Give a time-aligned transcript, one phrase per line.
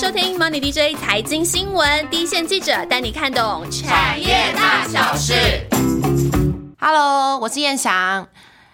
[0.00, 5.34] 收听 Money DJ 财经新闻，第一线记者带你看懂产业大小事。
[6.78, 8.28] Hello，我是燕翔。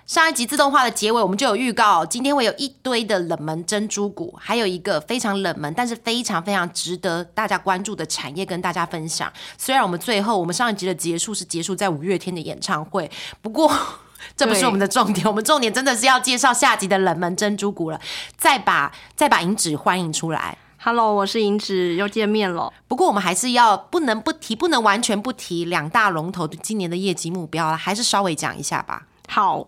[0.05, 9.33] 上一集自动化的结尾，我们就有预告，今天会有一堆的冷门珍珠股，还有一个非常冷门，但是非常非常值得大家关注的产业跟大家分享。
[9.57, 13.11] 虽然我们最后，我们上一集的结束是结束在五月天的演唱会，
[13.41, 13.75] 不过
[14.37, 17.99] 这不是我们的重点，我们重点真的是要介绍下集的冷门珍珠股了。
[18.37, 20.59] 再把再把银纸欢迎出来。
[20.87, 22.71] Hello，我是银纸，又见面了。
[22.87, 29.07] 不过我们还是要不能不提，不能完全不提两大龙头今年的业绩目标了，还是稍微讲一下吧。
[29.27, 29.67] 好。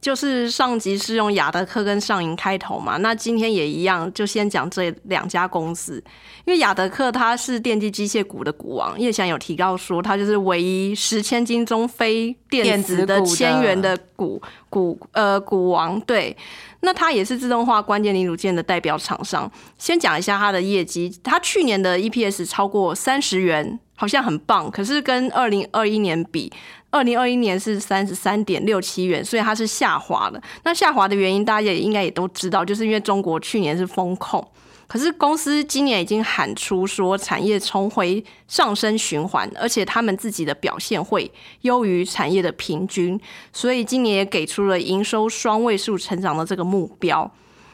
[0.00, 5.96] 就是上集是用雅德克跟上银开头嘛，那今天也一样，就先讲这两家公司。
[6.44, 14.40] 因为雅德克它是电机机械股的股王，叶翔有提到说，它就是唯一十千金中非电子的千元的股
[14.70, 16.00] 股呃股王。
[16.02, 16.34] 对，
[16.80, 19.50] 那它也是自动化关键零组件的代表厂商。
[19.78, 26.52] 先讲一下它的业绩，它去年的 EPS 超过三十元，好像很棒，可是跟二零二一年比。
[26.90, 30.40] 二零二一年是三十三点六七元，所以它是下滑的。
[30.64, 34.42] 那下滑的原因，大家也应该也都知道，就是因为中国去年是风控，
[34.88, 41.30] 可是公司今年已经喊出说产业重回上升循环，而且他们自己的表现会
[41.60, 43.20] 优于产业的平均，
[43.52, 47.30] 所以今年也给出了营收双位数成长的这个目标。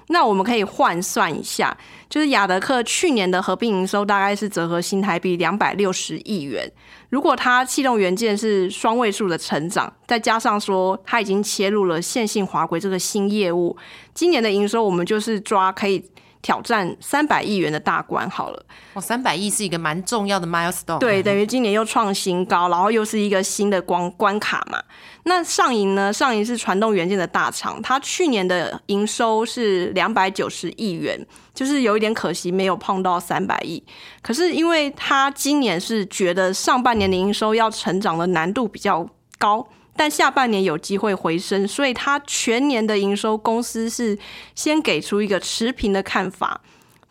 [0.08, 1.74] 那我们可以换算一下，
[2.10, 6.70] 就是雅德克去年的合并营收大概是折合新台币两百六十亿元。
[7.10, 13.76] 如果它气动元件是双位数的成长，再加上说它已经切入了线性滑轨这个新业务，
[14.12, 16.04] 今年的营收我们就是抓可以。
[16.44, 24.78] 挑战三百亿元的大关好了，哦，三百亿是一个蛮重要的 milestone，对，等于今年又创新高，然后又是一个新的关关卡嘛。
[25.22, 26.12] 那上银呢？
[26.12, 31.18] 上银是传动元件的大厂，它去年的营收是两百九十亿元，
[31.54, 33.82] 就是有一点可惜没有碰到三百亿。
[34.20, 39.66] 可是因为它今年是觉得上半年的营收要成长的难度比较高。
[39.96, 44.18] 但下半年有机会回升，所以它全年的营收公司是
[44.54, 46.60] 先给出一个持平的看法。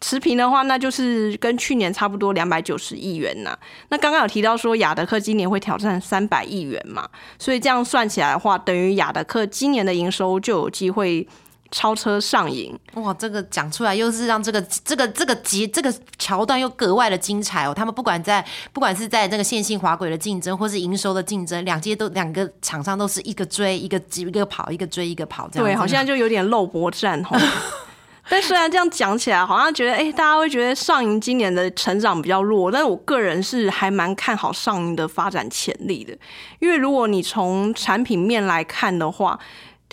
[0.01, 3.57] 持平的话，那就是跟去年差不多两百九十亿元呐。
[3.87, 7.07] 那刚刚有提到说雅德克今年会挑战三百亿元嘛，
[7.39, 11.25] 所以这样算起来的话，等于雅德克今年的营收就有机会。
[11.73, 13.11] 超车上瘾哇！
[13.15, 17.73] 这个讲出来又是让这个这个这个节这个桥段又格外的精彩哦。
[17.73, 27.41] 他们不管在不管是在那个线性滑轨的竞争，或是营收的竞争，两阶都两个厂商都是一个追一个一个跑，一个追一个跑，这样对，好像就有点肉搏战哦。
[28.29, 36.15] 但虽然这样讲起来，好像觉得哎，大家会觉得上银今年的成长比较弱，但是我个人是还蛮看好上银的发展潜力的，
[36.59, 39.39] 因为如果你从产品面来看的话。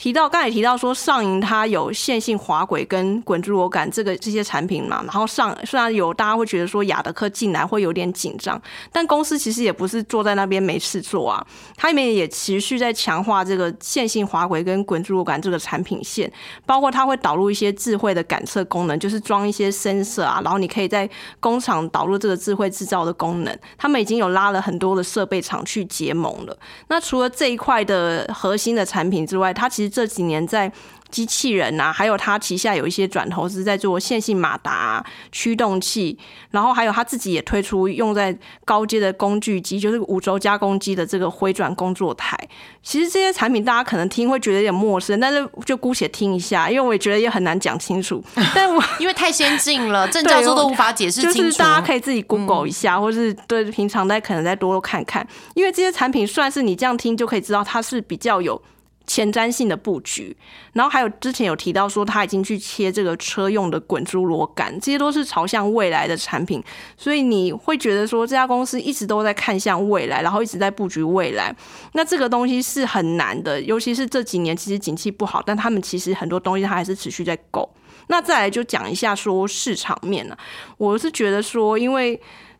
[0.01, 8.59] 提到刚才提到说上银它有线性滑轨跟滚珠螺杆这个这些产品嘛，然后上虽然有大家会觉得说雅德克进来会有点紧张，
[8.91, 11.47] 但公司其实也不是坐在那边没事做啊，
[11.77, 16.33] 它里面也持续在强化这个线性滑轨跟滚珠螺杆这个产品线，
[16.65, 21.07] 包括它会导入一些智慧的感测功能，就是装一些声测啊，然后你可以在
[21.41, 26.57] 工厂导入这个智慧制造的功能，他们已经有拉了很多的设备厂去结盟了。
[26.89, 30.73] 那除了这一块的核心的产品之外，它其实这几年在
[31.11, 36.17] 机器人啊，还有它旗下有一些转投资在做线性马达、驱动器，
[36.53, 42.39] 然后还有他自己也推出用在高阶的工具机，就是五轴加工机的这个回转工作台。
[42.81, 48.23] 其实这些产品大家可能听会觉得有点陌生，但是就姑且听一下，因为我也觉得也很难讲清楚。
[48.55, 51.39] 但我因为太先进了，郑教授都无法解释清楚。
[51.39, 58.63] 就是大家可以自己 Google 一下，或是对平常在可能再多多看看，因为这些产品算是你这样听就可以知道它是比较有。
[59.11, 60.37] 前瞻性的布局，
[60.73, 66.63] 然后还有之前有提到说他已经去切这个车用的滚珠螺杆，这些都是朝向未来的产品，
[66.97, 71.53] 所以你会觉得说这家公司一直都在看向未来，然后一直在布局未来。
[71.95, 77.69] 那这个东西是很难的，尤其是这几年其实景气不好，但他们其实很多东西它还是持续在购。
[78.07, 80.37] 那再来就讲一下说市场面呢，
[80.79, 82.15] 我是觉得说，因为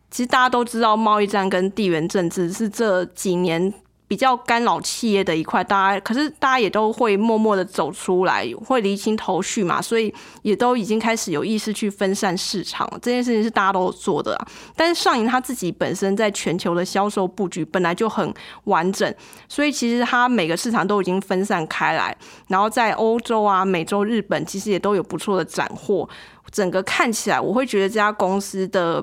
[0.09, 3.73] 其实大家都知道贸易战跟地缘政治是这几年。
[4.11, 14.47] 比较干扰企业的一块，大家可是大家也都会默默的走出来，会理清头绪嘛，所以也都已经开始有意识去分散市场了，这件事情是大家都做的啊。
[14.75, 18.33] 但是上银他自己本身在全球的销售布局本来就很
[18.65, 19.15] 完整，
[19.47, 22.13] 所以其实它每个市场都已经分散开来，
[22.49, 26.09] 然后在欧洲啊、美洲、日本其实也都有不错的斩获，
[26.51, 29.01] 整个看起来我会觉得这家公司的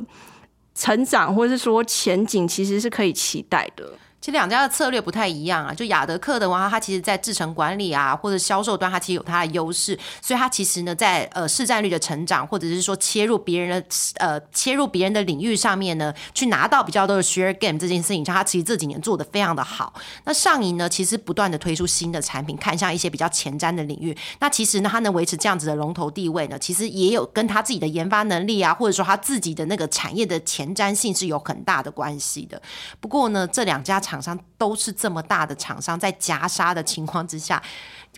[0.75, 3.91] 成长或者是说前景其实是可以期待的。
[4.21, 5.73] 其实两家的策略不太一样啊。
[5.73, 19.95] 就雅德克的话，它其实在制程管理啊，或者销售端，它其实有它的优势，所以它其实呢，在呃市占率的成长，或者是说切入别人的呃切入别人的领域上面呢，去拿到比较多的 share game 这件事情上，它其实这几年做的非常的好。
[20.25, 24.17] 那上银呢，其实不断的推出新的产品，看向一些比较前瞻的领域。
[24.41, 32.61] 那其实呢，它能维持这样子的龙头地位呢，其实也有跟它自己的研发能力啊，或者说它自己的那个产业的前瞻性是有很大的关系的。
[33.01, 37.63] 不过呢，这两家厂商都是这么大的厂商，在夹杀的情况之下，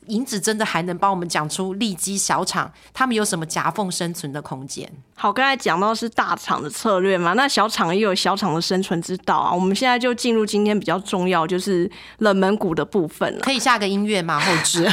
[0.07, 4.89] 银子真的还能帮我们讲出利基小厂他们有什么夹缝生存的空间？
[5.17, 9.53] 好，刚才讲到是大厂的策略嘛，那小厂也有小厂的生存之道啊。
[9.53, 13.41] 我们现在就进入今天比较重要，就是冷门股的部分了。
[13.41, 14.39] 可以下个音乐吗？
[14.39, 14.89] 后置，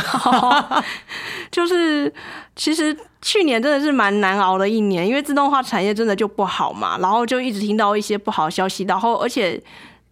[1.51, 2.11] 就是
[2.55, 9.61] 其实去年真的是蛮难熬的一年，因为自动化产业真的就不好嘛，然后就一直听到一些不好的消息，然后而且。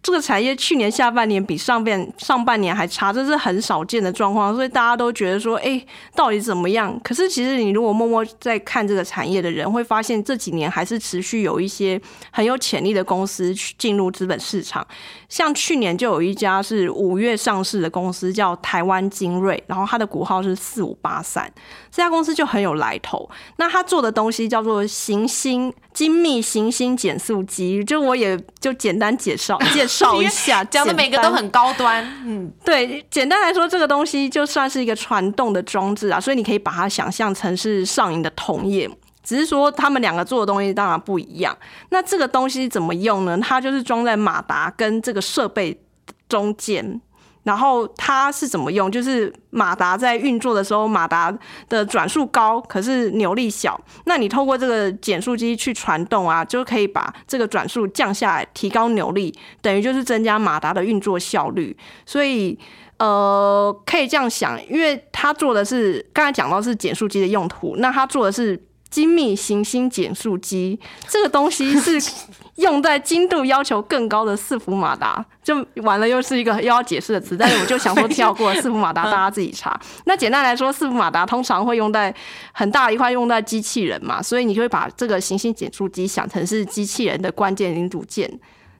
[0.06, 6.96] 这个产业去年下半年比上半上半年还差，这是很少见的状况，所以大家都觉得说，哎，到底怎么样？
[7.02, 12.00] 可是其实你如果默默在看这个产业的人，会发现这几年还是持续有一些
[12.30, 14.86] 很有潜力的公司去进入资本市场。
[15.28, 21.52] 像去年就有一家是五月上市的公司，叫台湾精锐，然后它的股号是四五八三，
[21.90, 23.28] 这家公司就很有来头。
[23.56, 29.95] 那它做的东西叫做行星精密行星减速机，就我也就简单介绍介绍。
[29.98, 32.04] 绍一下， 讲的每个都很高端。
[32.24, 38.88] 嗯，对，简单来说，这个东西就算是一个传动的装置啊，所以你可以把它想象成是上瘾的同业，
[39.24, 41.56] 只是说他们两个做的东西当然不一样。
[41.90, 43.38] 那这个东西怎么用呢？
[43.42, 45.80] 它就是装在马达跟这个设备
[46.28, 47.00] 中间。
[47.46, 48.90] 然后它是怎么用？
[48.90, 51.32] 就是马达在运作的时候，马达
[51.68, 53.80] 的转速高，可是扭力小。
[54.04, 59.32] 那你透过这个减速机去传动啊，就可以把这个转速降下来，提高扭力，
[59.62, 61.76] 等于就是增加马达的运作效率。
[62.04, 62.58] 所以，
[62.98, 68.60] 呃，可以这样想，因为它做的是刚才讲到是减速机的用途，那它做的是
[68.90, 70.78] 精密行星减速机，
[71.08, 72.00] 这个东西是。
[72.56, 77.36] 用在精度要求更高的四伏马达，就完了，又是一个又要解释的词。
[77.36, 79.78] 但是我就想说跳过四伏马达，大家自己查。
[80.06, 82.14] 那简单来说，四伏马达通常会用在
[82.52, 88.26] 很大一块用在机器人嘛，所以你就会把这个行星减速机想成是机器人的关键零组件。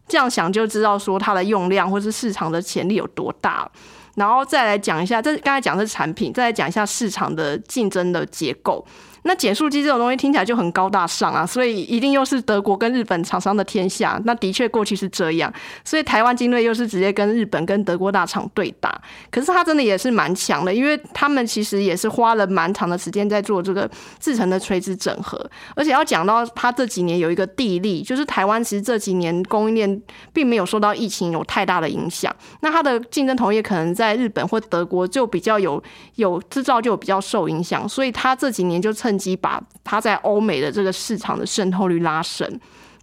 [0.08, 3.70] 这样想就知道说它的用量或是市场的潜力有多大。
[4.14, 8.82] 然后再来讲一下，这刚才讲的是产品，再来讲一下市场的竞争的结构。
[9.26, 14.20] 那减速机这种东西听起来就很高大上啊，所以一定又是德国跟日本厂商的天下。
[14.25, 15.52] 那的确过去是这样，
[15.84, 19.00] 所以台湾精锐又是直接跟日本跟德国大厂对打。
[19.31, 23.90] 可是它真的也是蛮强的，因为他们其实也是花了蛮长的时间在做这个
[24.20, 25.38] 制成的垂直整合。
[25.75, 30.02] 而且要讲到它这几年有一个地利，就是台湾其实这几年供应链
[30.32, 32.34] 并没有受到疫情有太大的影响。
[32.61, 35.82] 那它的竞争同业可能在日本或德国就比较有
[36.14, 42.48] 有制造就比较受影响，所以它这几年就趁机把它在欧美的这个市场的渗透率拉升，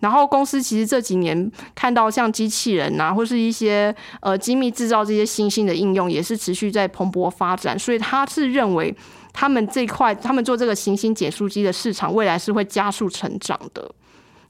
[0.02, 8.94] 然后公司其实这几年看到像机器人啊，或是一些呃精密制造这些新兴的应用，也是持续在蓬勃发展，所以他是认为
[9.32, 13.90] 他们这块他们做这个行星减速机的市场未来是会加速成长的。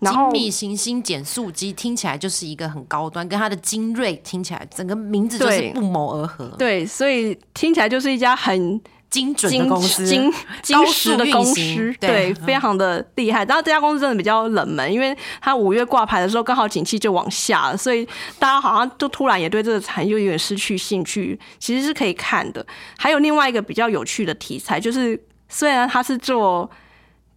[0.01, 6.47] 精密行星减速机听起来就是一个很高端，跟它的精锐听起来整个名字就是不谋而合。
[6.57, 8.81] 对，所以听起来就是一家很。
[9.13, 10.33] 精准的公司，精
[10.63, 13.45] 精实的公司，对，非常的厉害。
[13.45, 18.03] 然后这家公司真的比较冷门，因为它五月挂牌的时候刚好景气就往下了，所以
[18.39, 21.39] 大家好像就突然也对这个产业有点失去兴趣。
[21.59, 22.65] 其实是可以看的。
[22.97, 26.67] 还有另外一个比较有趣的题材，就是虽然它是做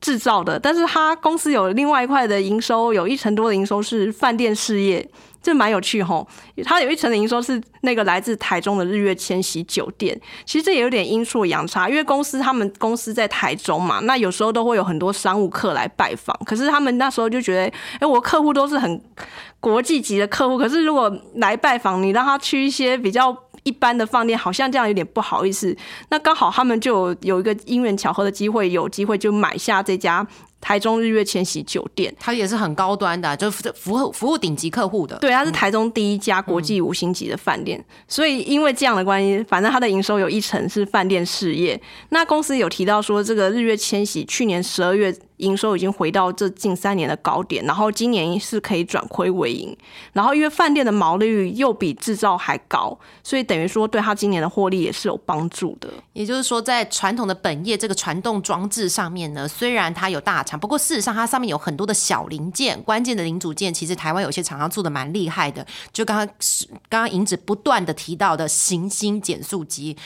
[0.01, 5.07] 制造的，但是它公司有另外一块的营收，有一成多的营收是饭店事业。
[5.47, 6.27] 这蛮有趣吼，
[6.65, 19.01] 它有一层的营收是那个来自台中的日月千禧酒店，其实这也有点阴错阳差，因为公司他们公司在台中嘛，那有时候都会有很多商务客来拜访，可是他们那时候就觉得，哎，我客户都是很
[19.61, 25.77] 国际级的客户，可是如果来拜访你，让他去一些比较一般的饭店，好像这样有点不好意思。
[26.09, 30.27] 那刚好他们就有一个因缘巧合的机会，有机会就买下这家。
[30.67, 35.17] 台中日月千禧酒店，它也是很高端的，就服务服务顶级客户的。
[35.19, 41.81] 对，它是台中第一家国际五星级的饭店，所以因为这样的关系，反正它的营收有一成是饭店事业。
[42.09, 49.77] 那公司有提到说，这个日月千禧去年十二月营收已经回到这近三年的高点，然后今年是可以转亏为盈，
[50.13, 55.89] 然后因为饭店的毛利率又比制造还高，所以等于说对他今年的获利也是有帮助的。
[56.13, 65.67] 也就是说，在传统的本业这个传动装置上面呢，虽然它有大厂，不过事实上它上面有很多的小零件，关键的零组件，其实台湾有些厂商做的蛮厉害的。
[65.93, 69.97] 就刚刚是刚刚银子不断的提到的行星减速机。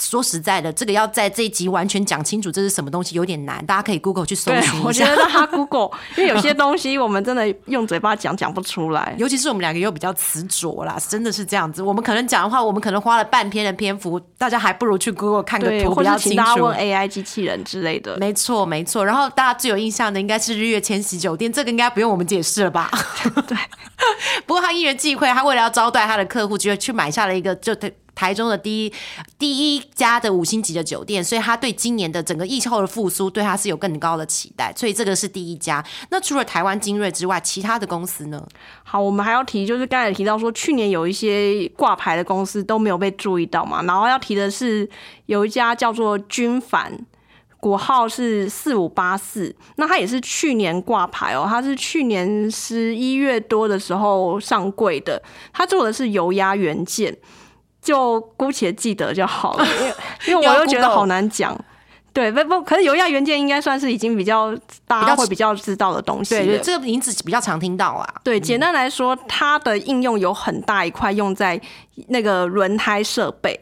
[0.00, 5.04] 说实在的，这个要在这一集完全讲清楚这是什么东西有点难，大家可以 Google 去搜对寻，我一下。
[5.04, 9.14] 觉得让他 Google， 因为有些东西我们真的用嘴巴讲讲不出来。
[9.18, 11.82] 尤其是我们两个又比较执着啦，真的是这样子。
[11.82, 16.78] 我们可能讲的话，我们可能花了半篇的篇幅，大家还不如去 Google 看个对，图或是比较清楚请大家问。
[16.78, 18.16] AI 机器人之类的。
[18.18, 19.04] 没错，没错。
[19.04, 22.88] 然后大家最有印象的应该是日月千禧酒店，这个应该不用我们解释了吧？
[23.48, 23.56] 对。
[24.46, 27.74] 不过他因缘际会，他为了要招待他的客户，就去买下了一个就
[28.18, 28.92] 台中的第一
[29.38, 34.72] 第一家的五星级的酒店，所以他对今年的整个疫后的复苏，对他是有更高的期待。
[34.74, 35.84] 所以这个是第一家。
[36.10, 38.44] 那除了台湾精锐之外，其他的公司呢？
[38.82, 43.80] 好，我们还要提，就是刚才提到说，去年有一些挂牌的公司都没有被注意到嘛。
[43.84, 44.88] 然后要提的是，
[45.26, 46.98] 有一家叫做君凡，
[47.60, 55.22] 国号是四五八四，那它也是去年挂牌哦，它是去年十一月多的时候上柜的，
[55.52, 57.16] 它做的是油压元件，
[57.88, 59.94] 就姑且记得就好了， 因为
[60.26, 61.58] 因为我又觉得好难讲。
[62.12, 64.54] 对，不不，可是油压元件应该算是已经比较
[64.86, 66.44] 大家会比较知道的东西了。
[66.44, 68.06] 对，这个名字比较常听到啊。
[68.22, 71.58] 对，简单来说，它的应用有很大一块用在
[72.08, 73.58] 那个轮胎设备。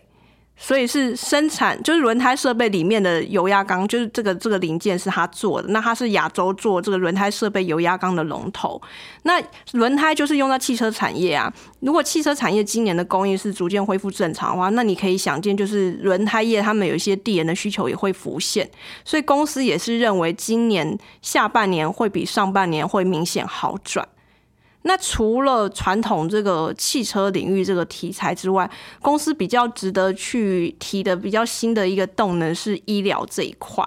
[0.58, 5.68] 所以是生产，就是轮胎设备里面的油压缸，就是这个这个零件是他做的。
[5.68, 8.80] 那他是亚洲做这个轮胎设备油压缸的龙头。
[9.24, 9.40] 那
[9.72, 11.52] 轮胎就是用在汽车产业啊。
[11.80, 18.68] 如果汽车产业今年的供应是逐渐恢复正常的话，那你可以想见，就是轮胎业他们有一些递延的需求也会浮现。
[19.04, 24.08] 所以公司也是认为今年下半年会比上半年会明显好转。
[24.88, 28.70] 那除了传统这个汽车领域这个题材之外，
[29.02, 33.84] 公司比较值得去提的比较新的一个动能是医疗这一块。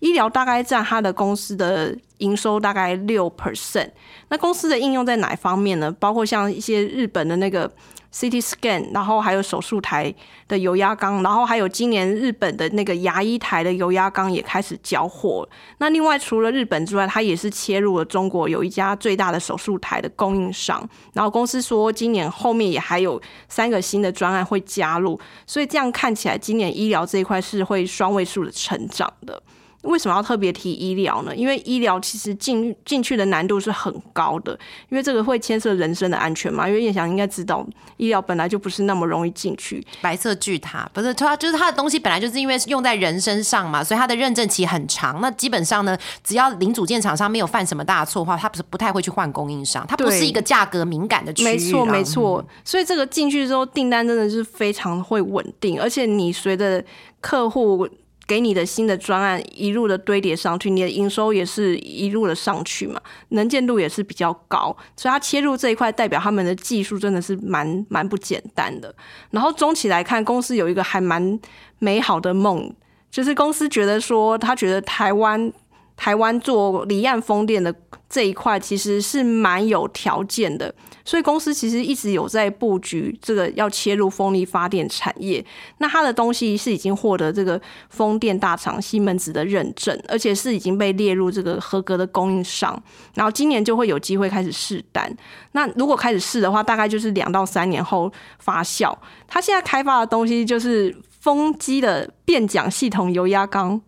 [0.00, 3.88] 医疗大概占他的公司的营收大概六 percent。
[4.28, 5.90] 那公司的应用在哪方面呢？
[5.98, 7.70] 包括像一些日本的那个。
[8.14, 10.14] CT scan，然后还有手术台
[10.46, 15.48] 的油压缸，然后还有今年日本的那个牙医台的油压缸也开始交货。
[15.78, 20.88] 那另外除了日本之外，它也是切入了中国有一家最大的手术台的供应商。
[21.12, 29.42] 然后公司说，今年后面也还有三个新的专案会加入，所以这样看起来，今年医疗这一块是会双位数的成长的。
[29.84, 31.34] 为什么要特别提医疗呢？
[31.34, 34.52] 因为医疗其实进进去的难度是很高的，
[34.88, 36.68] 因为这个会牵涉人身的安全嘛。
[36.68, 39.84] 因为叶翔应该知道，医疗本来就不是那么容易进去。
[40.00, 45.20] 白色巨塔不是它，就是它的东西本来就是因为用在人身上嘛，所以它的认证期很长。
[45.20, 51.46] 那基本上呢，只要零组件厂商没有犯什么大错的话，它不是不太会去换供应商，它不是一个价格敏感的区域。
[51.46, 52.44] 没错，没错。
[52.64, 56.82] 所以这个进去之后，订单真的是非常会稳定，而且你随着
[57.20, 57.88] 客户。
[58.26, 63.00] 给你的新的专案一路的堆叠上去，你的营收也是一路的上去嘛，
[63.30, 68.94] 能见度也是比较高，所以它切入这一块，代表他们的技术真的是蛮蛮不简单的。
[69.30, 71.38] 然后中期来看，公司有一个还蛮
[71.78, 72.74] 美好的梦，
[73.10, 75.52] 就是公司觉得说，他觉得台湾
[75.96, 77.74] 台湾做离岸风电的
[78.08, 80.74] 这一块其实是蛮有条件的。
[81.04, 85.44] 所以公司其实一直有在布局这个要切入风力发电产业。
[85.78, 92.82] 那它的东西是已经获得这个风电大厂西门子的认证，而且是已经被列入这个合格的供应商。
[93.14, 95.14] 然后今年就会有机会开始试单。
[95.52, 98.96] 那如果开始试的话，大概就是两到三年后发酵。
[99.28, 103.80] 它现在开发的东西就是风机的变桨系统油压缸，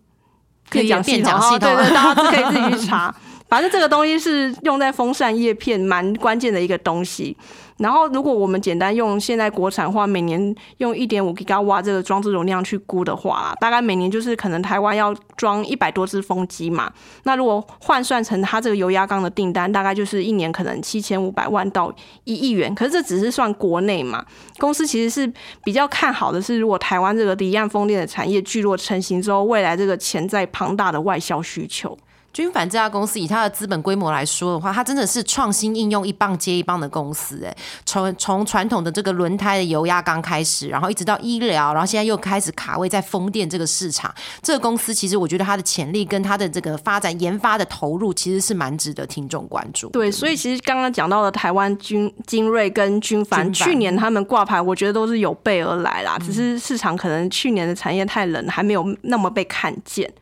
[0.69, 3.15] 可以讲变桨系统，对对，大家可以自己去查。
[3.47, 7.35] 反正这个东西是用在风扇叶片蛮关键的一个东西。
[7.77, 16.91] 然后，如果我们简单用现在国产化每年用一点五吉瓦这个装置容量去估的话，大概每年就是可能台湾要装一百多只风机嘛。
[17.21, 22.73] 那如果换算成它这个油压缸的订单，大概就是一年可能七千五百万到一亿元。
[22.73, 24.25] 可是这只是算国内嘛，
[24.57, 25.31] 公司其实是
[25.63, 31.95] 比较看好的是，如果台湾这个离岸风电的产业聚落成型之后，未来这个潜在庞大的外销需求。
[32.37, 37.43] 军凡这家公司以它的资本规模来说的话，它真的是创新应用一棒接一棒的公司。
[37.43, 44.13] 哎，从从传统的这个轮胎的油压缸开始，然后一直到医疗，然后现在又开始卡位在风电这个市场。
[44.43, 49.89] 这个公司其实我觉得它的潜力跟它的这个发展研发的投入，其实是蛮值得听众关注。
[49.89, 56.19] 对，所以其实刚刚讲到的台湾军精锐跟军凡，去年他们挂牌，我觉得都是有备而来啦。
[56.19, 60.13] 只是市场可能去年的产业太冷，还没有那么被看见。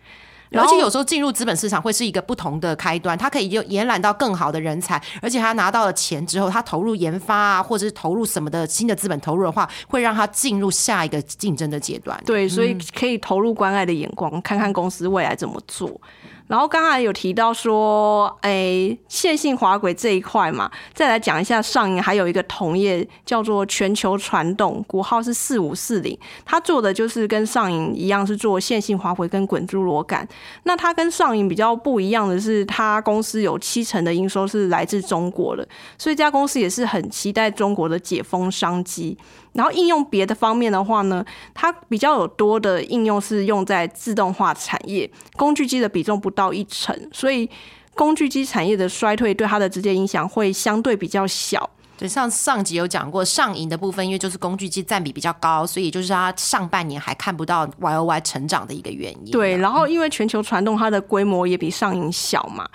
[0.52, 12.22] 而且有时候进入资本市场会是一个不同的开端，他可以就延揽到更好的人才，而且他拿到了钱之后，他投入研发啊，或者是投入什么的新的资本投入的话，会让他进入下一个竞争的阶段。
[12.26, 16.00] 对，所以可以投入关爱的眼光，看看公司未来怎么做。
[16.48, 30.28] 然后刚才有提到说，哎，线性滑轨这一块嘛，再来讲一下上影还有一个同业叫做全球传动，股号是四五四零，它做的就是跟上影一样是做线性滑轨跟滚珠螺杆。
[30.64, 39.18] 那它跟上影比较不一样的是，它公司有七成的营收是来自中国的，所以这家公司也是很期待中国的解封商机。
[39.54, 41.24] 然后应用别的方面的话呢，
[41.54, 47.50] 它比较有多的应用是用在自动化产业，工具机的比重不到一成，所以
[47.96, 51.68] 工具机产业的衰退对它的直接影响会相对比较小。
[51.98, 59.32] 对，上上集有讲过上银的部分，因为就是工具机占比比较高，所以就是它上半年还看不到 Y O Y 成长的一个原因。
[59.32, 62.68] 对，然后因为全球传动它的规模也比上银小嘛。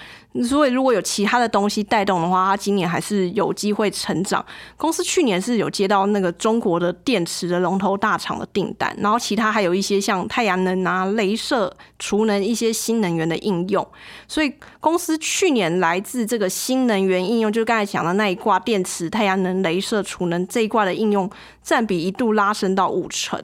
[0.45, 4.45] 所以如果有其他的东西带动的话，它今年还是有机会成长。
[4.77, 13.85] 公司去年是有接到那个中国的电池的龙头大厂的订单，然后其他还有一些像太阳能啊、镭射、储能一些新能源的应用。
[14.29, 21.29] 所以公司去年来自这个新能源应用，就刚才讲的那一挂电池、太阳能、镭射、储能这一挂的应用
[21.63, 23.43] 占比一度拉升到五成。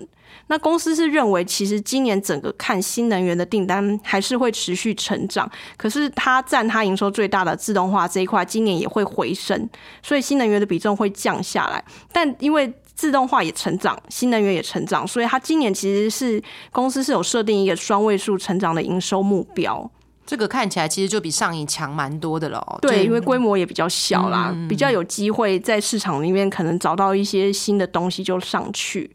[0.48, 9.68] 那公司是认为，其实今年整个看新能源的订单还是会持续成长，可是它占它营收最大的自动化这一块，今年也会回升，
[10.02, 11.82] 所以新能源的比重会降下来。
[12.12, 19.90] 但因为自动化也成长，新能源也成长，所以它今年其实是公司是有设定一个双位数成长的营收目标。
[20.24, 22.78] 这个看起来其实就比上一强蛮多的了。
[22.82, 29.08] 对，因为规模也比较小啦，比较有机会在市场里面可能找到一些新的东西就上去。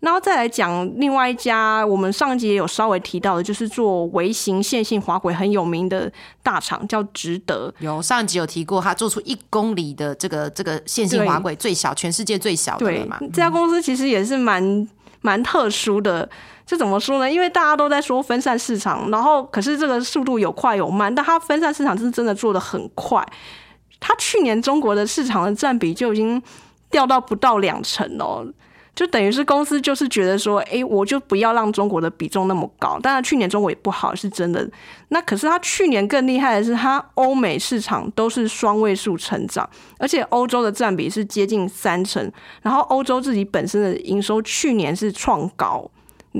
[0.00, 7.74] 然后再来讲另外一家，我们上一集也有稍微提到的，就是做微型线性滑轨很有名的大厂，叫值得。
[7.80, 13.18] 有上一集有提过，他做出一公里的这个这个线性滑轨最小，全世界最小的嘛。
[13.20, 14.88] 这家公司其实也是蛮
[15.20, 16.28] 蛮特殊的，
[16.64, 17.28] 这怎么说呢？
[17.28, 23.26] 因为大家都在说分散市场，然后可是这个速度有快有慢，但它分散市场是真的做的很快。
[23.98, 26.40] 它去年中国的市场的占比就已经
[26.88, 28.46] 掉到不到两成哦。
[28.98, 32.98] 就等于是公司就是觉得说，哎，我就不要让中国的比重那么高。
[32.98, 34.68] 当然去年中国也不好，是真的。
[35.10, 42.28] 那可是他去年更厉害的是，他欧美市场都是双位数成长，而且欧洲的占比是接近三成。
[42.60, 45.88] 然后欧洲自己本身的营收去年是创高，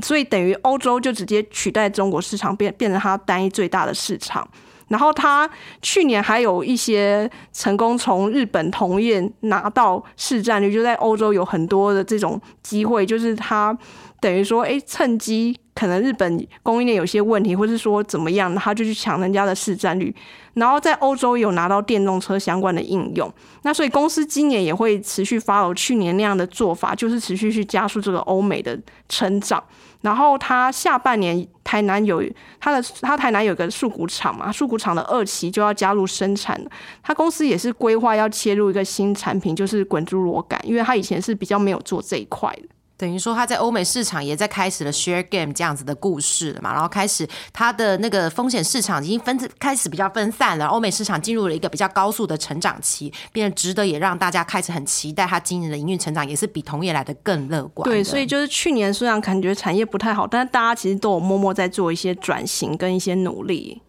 [0.03, 4.49] 所以等于欧洲就直接取代中国市场，变变成它单一最大的市场。
[4.89, 5.49] 然后他
[5.83, 13.77] 去年还有一些成功从日本同业拿到市占率，就在欧洲有很多的这种机会，就是他
[14.21, 20.15] 等于说，哎，趁机可能日本供应链有些问题，或是说怎么样，他就去抢人家的市占率，
[20.55, 23.33] 然后在欧洲有拿到电动车相关的应用。
[23.63, 29.63] 那所以公司今年也会持续 follow 去年那样的做法，就是持续去加速这个欧美的成长。
[30.01, 32.23] 然后他下半年台南有
[32.61, 36.71] 他的他台南有个树谷厂嘛，树谷厂的二期就要加入生产了。
[37.03, 42.69] 他公司也是规划要切入一个新产品，就是滚珠螺杆，因为他以前是比较没有做这一块的。
[42.99, 57.89] 等于说他在欧美市场也在开始了 share game 这样子的故事了嘛，然后开始他的那个风险市场已经分开始比较分散了，欧美市场进入了一个比较高速的成长期，变得值得也让大家开始很期待他今年的营运成长也是比同业来的更乐观。
[57.89, 63.81] 对，所以就是去年虽然感觉产业不太好，但是大家其实都有默默在做一些转型跟一些努力。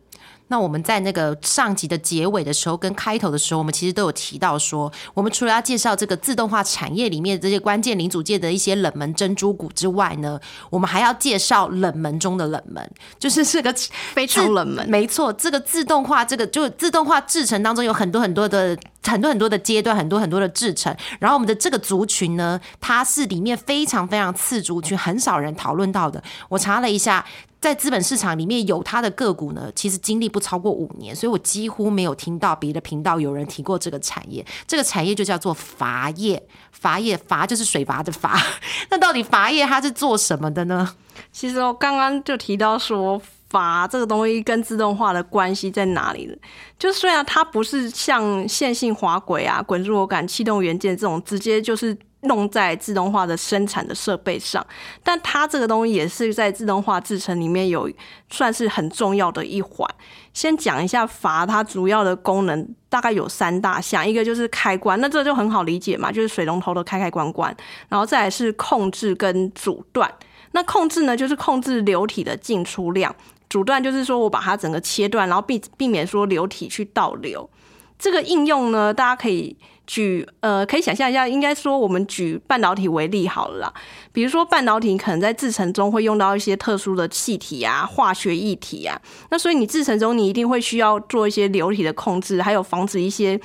[0.49, 13.73] 那我们在那个上集的结尾的时候跟开头的时候，我们其实都有提到说，我们除了要介绍这个自动化产业里面这些关键零组件的一些冷门珍珠股之外呢，我们还要介绍冷门中的冷门，就是这个
[14.13, 14.89] 非常冷门。
[14.89, 20.95] 没错，这个自动化这个就自动化制程当中有很多很多的很多很多的阶段，很多很多的制成。
[21.19, 26.23] 然后我们的这个族群呢，它是里面非常非常次族群，很少人讨论到的。
[26.49, 27.25] 我查了一下。
[27.61, 34.45] 在资本市场里面有它的个股呢，其实经历不超过五年，所以我几乎没有听到别的频道有人提过这个产业。
[34.65, 38.41] 这个产业就叫做阀业，阀业阀就是水阀的阀。
[38.89, 40.95] 那到底阀业它是做什么的呢？
[41.33, 46.35] 其实我刚刚就提到说，阀这个东西跟自动化的关系在哪里呢？
[46.77, 51.97] 就虽然它不是像线性滑轨啊、滚珠螺杆、气动元件这种直接就是。
[52.23, 54.61] 弄在自动化的生产的设备上，
[55.01, 57.89] 但它这个东西也是在自动化制成里面有
[58.29, 59.89] 算是很重要的一环。
[60.33, 67.55] 先讲一下阀，它主要的功能大概有三大项，一个就是开关，那这就很好理解嘛，就是水龙头的开开关关，
[67.87, 70.13] 然后再来是控制跟阻断。
[70.51, 73.15] 那控制呢，就是控制流体的进出量。
[73.49, 77.49] 阻断就是说我把它整个切断，然后避避免说流体去倒流。
[77.97, 79.57] 这个应用呢，大家可以。
[79.91, 83.73] 举呃，可以想象一下，应该说我们举半导体为例好了啦。
[84.11, 93.41] 比如说半导体可能在制程中会用到一些特殊的气体啊、化学液体啊，那所以你制程中你一定会需要做一些流体的控制，还有防止一些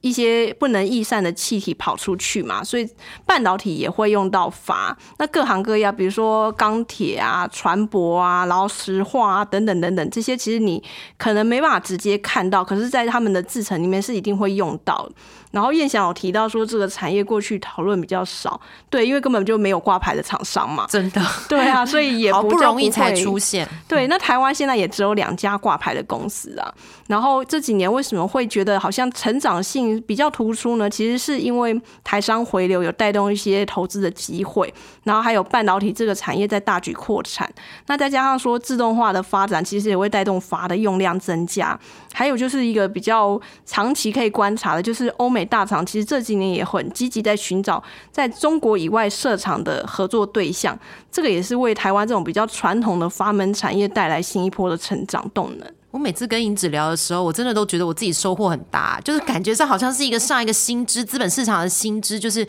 [0.00, 2.62] 一些不能逸散的气体跑出去嘛。
[2.62, 2.88] 所以
[3.26, 4.96] 半导体也会用到阀。
[5.18, 10.82] 那各行各业，比如说钢铁啊、船舶啊，然后石化啊等等等等，这些其实你
[11.16, 15.08] 可能没办法直接看到，可是在他们的制程里面是一定会用到。
[15.50, 23.66] 然后燕翔有提到说，这个产业过去讨论比较少，对，因为根本就没有挂牌的厂商嘛，真的，对啊，所以也好不容易才出现。
[23.88, 26.74] 对，那台湾现在也只有两家挂牌的公司啊。
[27.06, 30.88] 然后这几年为什么会觉得好像成长性比较突出呢？
[30.88, 34.72] 其实是因为台商回流有带动一些投资的机会，
[35.04, 37.50] 然后还有半导体这个产业在大举扩产，
[37.86, 41.78] 那再加上说自动化的发展，其实也会带动阀的用量增加。
[42.12, 50.78] 还有就是一个比较长期可以观察的，就是欧美大厂其实这几年也很积极在寻找在中国以外设厂的合作对象，
[51.10, 55.77] 这个也是为台湾这种比较传统的阀门产业带来新一波的成长动能。
[55.98, 62.46] 我每次跟银子聊的时候，我真的都觉得我自己收获很大，就是感觉上好像是一个上一个新知，资本市场的新知，就是。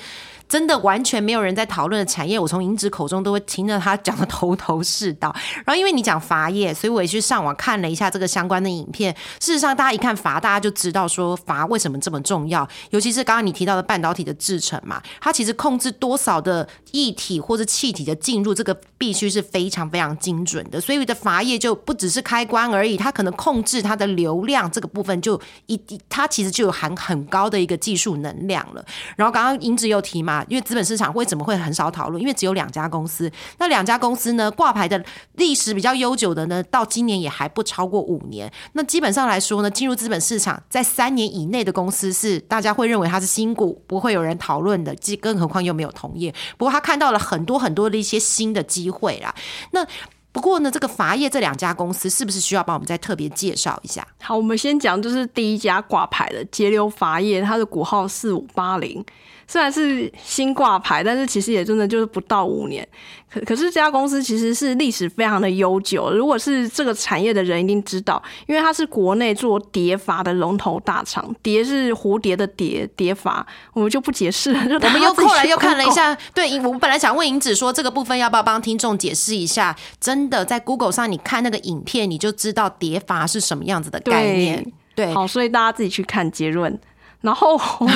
[0.50, 5.34] 真的完全没有人在讨论的产业，我从银子口中都会听着他讲的头头是道。
[5.64, 9.16] 然后因为你讲阀业，所以我也去上网看了一下这个相关的影片。
[9.40, 12.68] 事实上，大家一看阀，大家就知道说阀为什么这么重要。
[12.90, 20.82] 尤其是刚刚你提到的半导体的制程嘛，它其实控制多少的液体或者气体的进入，这个必须是非常非常精准的。
[20.82, 28.84] 所以的阀业就不只是开关而已，它可能控制它的流量这个部分就一它其实就有含很高的一个技术能量了。
[29.16, 30.39] 然后刚刚银子又提嘛。
[30.48, 32.22] 因为资本市场为什么会很少讨论？
[32.22, 38.52] 因为只有两家公司，那两家公司呢，挂牌的历史比较悠久的呢，到今年也还不超过五年。
[38.74, 44.96] 那基本上来说呢，进入资本市场在三年以内的公司是大家会认为它是新股，不会有人讨论的。
[45.00, 46.30] 即更何况又没有同业。
[46.58, 49.34] 不过他看到了很多很多的一些新的机会啦。
[49.72, 49.86] 那
[50.32, 54.06] 不过呢，这个阀业这两家公司是不是需要帮我们再特别介绍一下？
[54.22, 59.04] 好，我们先讲就是第一家挂牌的节流阀业，它的股号四五八零。
[59.50, 62.88] 虽然是新挂牌，但是其实也真的就是不到五年。
[63.28, 66.12] 可可是这家公司其实是历史非常的悠久。
[66.12, 71.36] 如果是这个产业的人一定知道，因为它是国内做蝶阀的龙头大厂。
[71.42, 74.60] 蝶是蝴蝶的蝶，蝶阀我们就不解释了。
[74.60, 79.76] 我们又后来又看了一下， 对我们本来想问银子说这个部分要不要帮听众解释一下？
[80.00, 84.72] 真的在 Google 上你看那个影片，你就知道蝶阀是什么样子的概念。
[84.94, 86.80] 对，好，所以大家自己去看结论。
[87.22, 87.96] 然后我们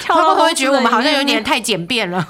[0.00, 2.26] 跳到 会不会觉得我们好像有点太简便了？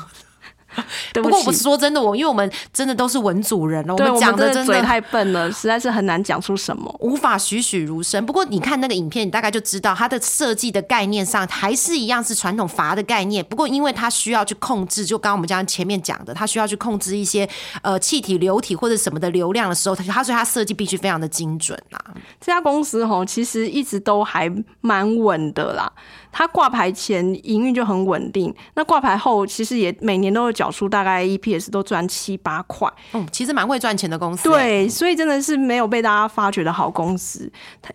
[1.12, 8.24] 不过我说真的，我因为我们真的都是文主人了，我们讲的真的太笨了，实在是很难讲出什么，无法栩栩如生。
[8.24, 13.44] 不过你看那个影片，你大概就知道它的设计的概念上还是一样是传统阀的概念。
[13.44, 17.46] 不过因为它需要去控制，就刚刚我们讲前面讲的，它需要去控制一些
[17.82, 22.00] 呃气体流体或者什么的流量的时候，它它所以它设计必须非常的精准啊。
[22.40, 25.92] 这家公司哈，其实一直都还蛮稳的啦。
[26.32, 34.48] 它挂牌前营运就很稳定，那挂牌后其实也每年都有缴出大概 EPS 都赚七八块，嗯，其实蛮会赚钱的公司。
[34.48, 37.48] 对，所以真的是没有被大家发掘的好公司。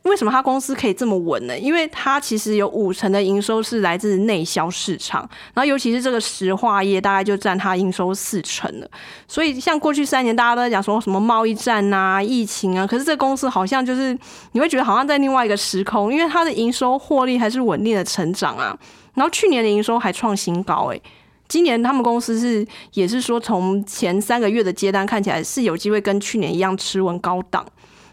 [0.03, 1.57] 为什么它公司可以这么稳呢？
[1.57, 8.87] 因为它其实有五成的营收是来自内销市场，然后尤其是这个石化业，大概就占它营收四成了。
[9.27, 14.15] 所以像过去三年大家都在讲说什么贸易战啊、疫情啊，可是这公司好像就是
[14.51, 18.26] 你会觉得好像在另外一个时空，因为它的营收获利还是稳定的成。
[18.27, 18.77] 成长啊，
[19.13, 20.99] 然后去年的营收还创新高哎，
[21.47, 27.65] 今年他们公司是也是说从前三个月的接单看起来是有机会跟去年一样吃稳高档。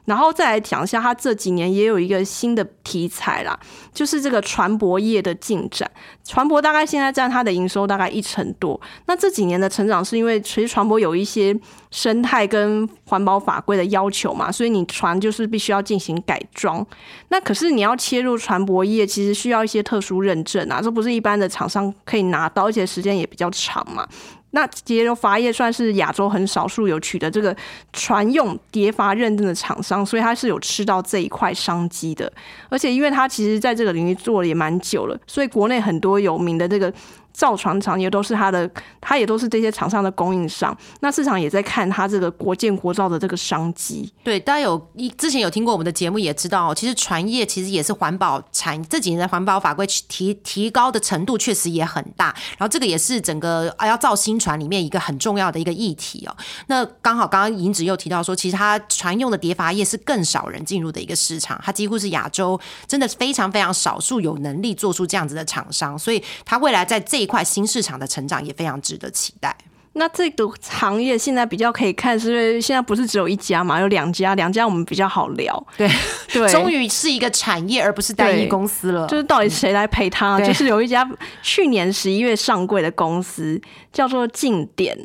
[0.05, 3.59] 然后再来讲一下，它这几年也有一个新的题材啦，
[3.93, 5.91] 就是这个船舶业的进展。
[6.25, 8.81] 船舶大概现在占它的营收大概一成多。
[9.07, 11.55] 那这几年的成长是因为其实船舶有一些
[11.91, 16.85] 生态跟环保法规的要求嘛，所以你船就是必须要进行改装。
[17.29, 24.07] 那可是你要切入船舶业，其实需要一些特殊认证啊，这不是一般的厂商可以拿到，而且时间也比较长嘛。
[24.55, 27.55] 那节流阀业算是亚洲很少数有取得这个
[27.93, 32.33] 船用叠阀认证的厂商，所以它是有吃到这一块商机的。
[32.69, 36.93] 而且因为它其实在这个领域做了也蛮久了，所以国内很多有名的这个
[37.35, 38.71] 造船厂也都是它的，
[39.01, 40.75] 它也都是这些厂商的供应商。
[41.01, 44.11] 那市场也在看它这个国建国造的这个商机。
[44.23, 52.27] 对，大家有一之前有听过我们的节目，也知道，其实船业其实也是环保产这几年的环保法规提提高的程度确实也很大。
[52.57, 56.37] 然后这个也是整个啊要造新船里面一个很重要的一个议题哦。
[56.69, 69.57] 那刚好刚刚银子又提到说，其实它船用的叠阀业是更少人进入的一个市场，它几乎是亚洲真的非常非常少数有能力做出这样子的厂商，所以它未来在这一块新市场的成长也非常值得期待。
[69.97, 75.67] 那这个行业现在比较可以看，是因为现在不是只有一家嘛，有两家，两家我们比较好聊。
[75.77, 75.89] 对
[76.33, 79.07] 对，终于是一个产业，而不是单一公司了。
[79.07, 80.41] 就是到底谁来陪他？
[80.41, 81.09] 就是有一家
[81.43, 83.61] 去年十一月上柜的公司，
[83.93, 84.99] 叫做静点。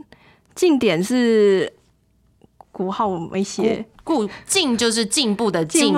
[0.56, 1.72] 静点是
[2.80, 3.86] 股号我没写。
[4.06, 5.94] 故进就是进步的进，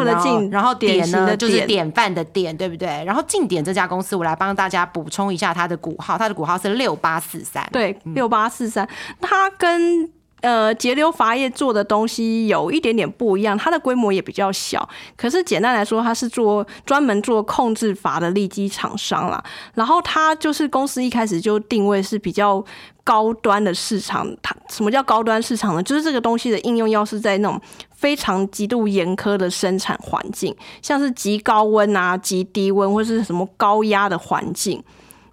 [0.50, 2.88] 然后点呢就是典范的点，对不对？
[3.06, 8.90] 然后进点这家公司，我来帮大家补充一下它的股号，它的股号是六八四三，对，六八四三，
[9.22, 10.10] 它跟。
[10.42, 14.88] 呃，节流阀业做的东西有一点点不一样，它的规模也比较小。
[15.16, 19.44] 可是简单来说，它是做专门做控制阀的立基厂商啦。
[19.76, 22.64] 然后它就是公司一开始就定位是比较
[23.04, 24.28] 高端的市场。
[24.42, 25.84] 它什么叫高端市场呢？
[25.84, 34.84] 就是这个东西的应用要是在那种非常极度严苛的生产环境，像是极高温啊、极低温或是什么高压的环境。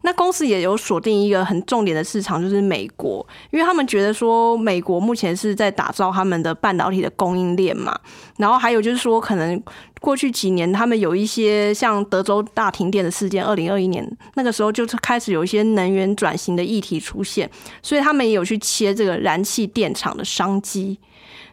[0.02, 7.98] 那公司也有锁定一个很重点的市场，就是美国，因为他们觉得说美国目前是在打造他们的半导体的供应链嘛。
[8.37, 9.61] 然后还有就是说，可能
[10.00, 17.50] 过去几年他们有一些像德州大停电的事件，二零二一年那个时候就是开始有一些能源转型的议题出现，
[17.82, 20.98] 所以他们也有去切这个燃气电厂的商机。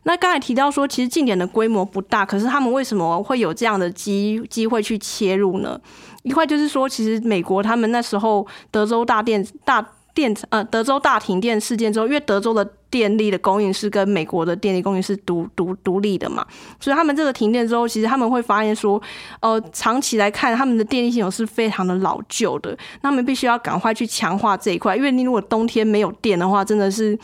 [0.04, 5.82] 那刚才提到说，其实近点的规模不大，可是他们为什么会有这样的机机会去切入呢？
[6.26, 16.46] 一块就是说，其实美国他们那时候德州大电大电呃德州大停电事件之后，因为德州的电力的供应是跟美国的电力供应是独独独立的嘛，
[16.80, 19.02] 所以他们这个停电之后，其实他们会发现说，
[19.42, 27.18] 呃，长期来看，他们的电力系统是非常的老旧的，那他们必须要赶快去强化这一块，因为你如果冬天没有电的话，真的是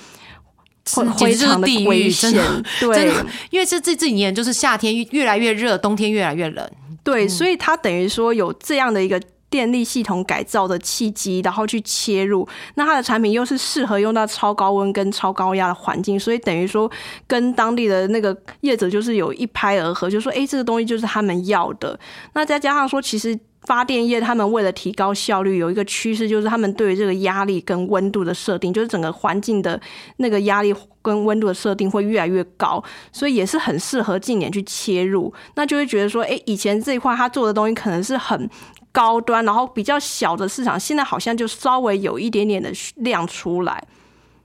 [0.93, 2.33] 会非常的危险，
[2.79, 3.11] 对，
[3.49, 6.69] 因为这这这几年就是夏天越来越热，冬天越来越冷。
[7.03, 16.89] 对，所以它等于说有这样的一个电力系统改造的契机，然后去切入，那它的产品又是适合用到超高温跟超高压的环境，所以等于说
[17.27, 21.99] 跟当地的那个业者就是有一拍而合，就说哎，这个东西就是他们要的。
[22.33, 23.37] 那再加上说，其实。
[23.62, 29.80] 发电业他们为了提高效率，有一个趋势就是他们对于这个压力跟温度的设定，就是整个环境的
[30.17, 35.32] 那个压力跟温度的设定会越来越高，所以也是很适合近年去切入。
[35.56, 38.50] 那就会觉得说，哎，以前这一块他做的东西可能是很
[38.91, 43.84] 高端，然后比较小的市场，现在好像就稍微有一点点的量出来。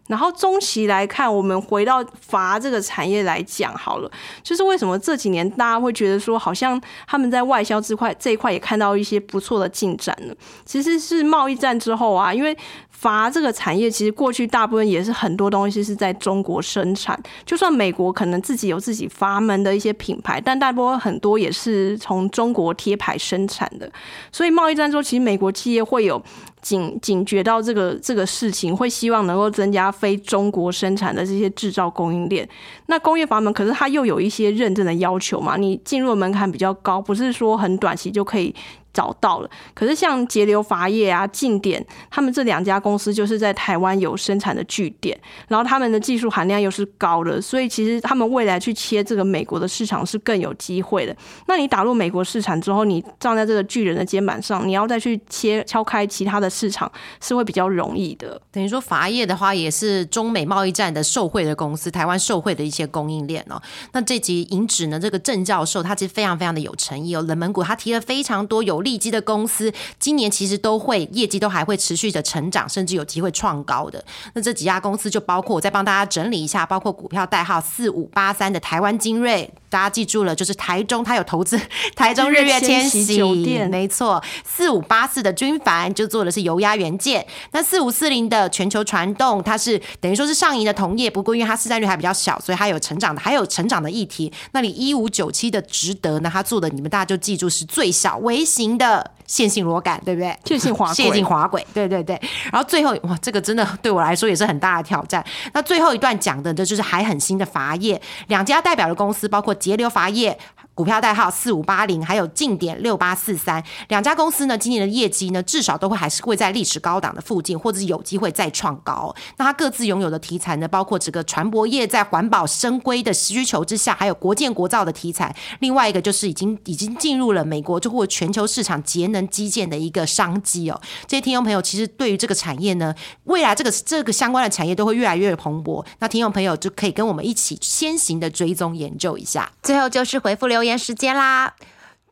[0.08, 4.10] 然后中期来看，我们回到阀这个产业来讲好了，
[4.42, 10.34] 就是为什么这几年大家会觉得说，好像他们在外销这块这一块也看到一些不错的进展呢？
[10.64, 12.56] 其实是贸易战之后啊，因为。
[12.96, 23.92] 阀这个产业其实过去大部分也是很多东西是在中国生产，就算美国可能自己有自己阀门的一些品牌，但大部分很多也是从中国贴牌生产的。
[24.32, 26.20] 所以贸易战之后，其实美国企业会有
[26.66, 32.48] 警警觉到这个这个事情，会希望能够增加非中国生产的这些制造供应链。
[32.86, 38.52] 那工业阀门可是它又有一些认证的要求嘛，你进入门槛比较高，不是说很短期就可以。
[38.96, 45.14] 找到了，可是像节流阀业啊、近点，他们这两家公司就是在台湾有生产的据点，
[45.48, 51.14] 然后他们的技术含量又是高的，所以其实他们未来去切这个美国的市场是更有机会的。
[51.46, 58.40] 那你打入美国市场之后，你站在这个巨人的肩膀上，你要再去切敲开其他的市场，是会比较容易的。
[58.50, 63.60] 等于说阀业的话，也是中美贸易战的受惠的公司，台湾受惠的一些供应链哦。
[63.92, 68.85] 那这集引指呢，这个郑教授他其实非常非常的有诚意哦，冷门股他提了非常多有。
[68.86, 74.02] 利基的公司今年其实都会业绩都还会持续的成长，甚至有机会创高的。
[74.34, 81.60] 那这几家公司就包括我再帮大家整理一下，包括股票代号四五八三的台湾精锐，大家记住了，就是台中它有投资
[81.96, 84.22] 台中日月千禧酒店，没错。
[84.44, 94.32] 四五八四的君凡就做的是油压元件，那四五四零的全球传动，它是等于说是上银的同业，不过因为它市占率还比较小，所以它有成长的，还有成长的议题。
[94.52, 96.30] 那你一五九七的值得呢？
[96.32, 98.75] 它做的你们大家就记住是最小微型。
[98.76, 100.36] 的线性螺杆，对不对？
[100.44, 102.20] 线性滑线性滑轨，对对对。
[102.52, 105.24] 然后最后哇，这个真的对我来说也是很大的挑战。
[105.52, 110.38] 那最后一段讲的，这就是还很新的阀业，两家代表的公司包括节流阀业。
[110.76, 119.14] 股票代号四五八零，还有近点六八四三两家公司呢，今年的业绩呢，至少都会还是会在历史高档的附近，或者是有机会再创高。
[119.38, 125.34] 那它各自拥有的题材呢，包括这个船舶业在环保生规的需求之下，还有国建国造的题材。
[125.60, 130.78] 另外一个就是已经已经进入了美国就或全球市场节能基建的一个商机哦。
[131.06, 135.82] 这些听众朋友其实对于这个产业呢，未来这个这个相关的产业都会越来越蓬勃。
[136.00, 139.50] 那听众朋友就可以跟我们一起先行的追踪研究一下。
[139.62, 141.54] 最后就是回复留言时间啦。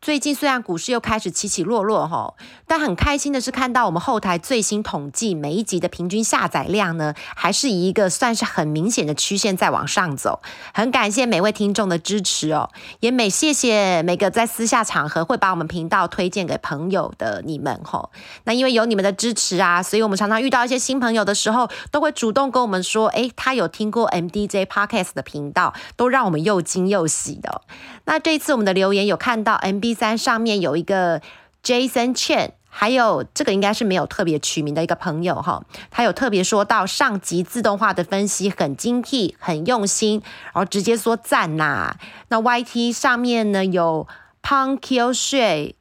[0.04, 2.34] 最近虽然股市又开始起起落落哈，
[2.66, 10.42] 但很开心的是看到我们后台最新统计每一集的平均下载量呢，还是以一个算是很明显的曲线在往上走。
[10.74, 12.68] 很感谢每位听众的支持哦，
[13.00, 18.10] 也每谢谢每个在私下场合会把我们频道推荐给朋友的你们哈。
[18.44, 27.62] 那因为有你们的支持啊，所以我们常常遇到一些新朋友的时候，都会主动跟我们说，诶，他有听过 MDJ Podcast 的频道，都让我们又惊又喜的。
[28.04, 29.93] 那这一次我们的留言有看到 MB。
[29.94, 31.20] 三上面有一个
[31.62, 41.96] Jason Chen，还有这个应该是没有特别取名的一个朋友哈，他有特别说到上级自动化的分析很精辟、很用心，然后直接说赞呐。
[42.28, 44.06] 那 YT 上面呢有
[44.42, 45.74] Punkio Shui、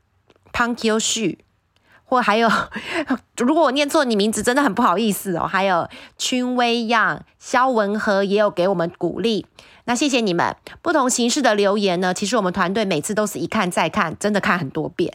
[0.53, 1.37] Punkio Shu，
[2.13, 2.47] 或还有
[3.37, 5.47] 如果我念错你名字，真的很不好意思哦。
[5.47, 9.47] 还有 Chun Wei Yang、肖文和也有给我们鼓励。
[9.85, 12.13] 那谢谢你们不同形式的留言呢。
[12.13, 15.11] 其实我们团队每次都是一看再看，真的看很多遍，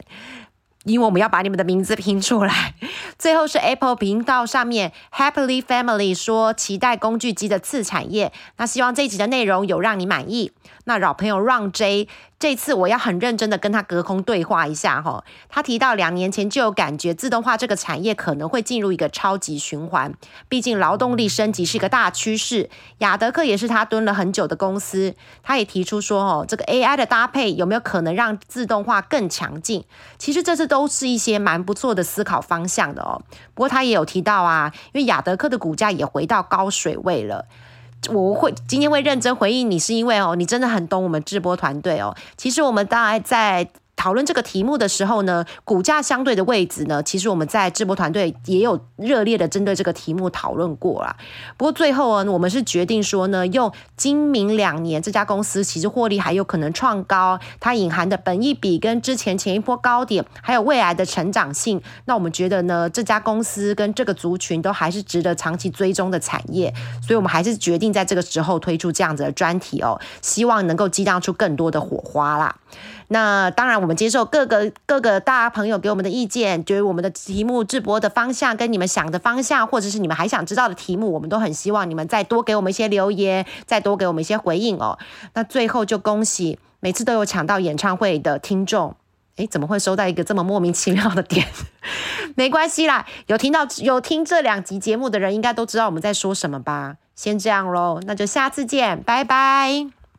[0.82, 2.74] 因为我们要把你们的名字拼出来。
[3.16, 8.32] 最后是 Apple 频道上面 Happily Family 说期待工具机的次产业。
[8.56, 10.50] 那希望这一集的内容有让你满意。
[10.84, 12.08] 那老朋友让 J。
[12.38, 20.14] 这次我要很认真的跟他隔空对话一下哈，他提到两年前就有感觉自动化这个产业可能会进入一个超级循环，
[20.48, 22.70] 毕竟劳动力升级是一个大趋势。
[22.98, 29.84] 雅德克也是他蹲了很久的公司，他也提出说哦，这个 AI 的搭配有没有可能让自动化更强劲？
[30.16, 33.20] 其实这次都是一些蛮不错的思考方向的哦。
[33.54, 37.46] 不过他也有提到啊，因为雅德克的股价也回到高水位了。
[38.10, 42.14] 我会今天会认真回应你，是因为哦，你真的很懂我们直播团队哦。
[42.36, 43.68] 其实我们大概在。
[43.98, 51.16] 讨论这个题目的时候呢，股价相对的位置呢，其实我们在直播团队也有热烈的针对这个题目讨论过啦。
[51.56, 72.54] 不过最后啊，我们是决定说呢，用今明两年这家公司其实获利还有可能创高，它隐含的本益比跟之前前一波高点，还有未来的成长性，那我们觉得呢，这家公司跟这个族群都还是值得长期追踪的产业，所以我们还是决定在这个时候推出这样子的专题哦，希望能够激荡出更多的火花啦。
[73.10, 84.98] 那当然，我们接受各个各个大朋友给我们的意见，觉得我们的题目直播的方向跟你们想的方向，或者是你们还想知道的题目，我们都很希望你们再多给我们一些留言，再多给我们一些回应哦。
[85.32, 88.94] 那最后就恭喜每次都有抢到演唱会的听众，
[89.36, 91.46] 诶，怎么会收到一个这么莫名其妙的点？
[92.36, 96.96] 没关系啦，有听到有听这两集节目的人，应该都知道我们在说什么吧？
[97.16, 99.97] 先这样喽，那就下次见，拜拜。